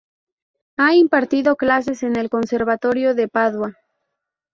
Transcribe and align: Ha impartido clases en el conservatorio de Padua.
Ha 0.77 0.95
impartido 0.95 1.55
clases 1.55 2.01
en 2.01 2.15
el 2.15 2.31
conservatorio 2.31 3.13
de 3.13 3.27
Padua. 3.27 3.75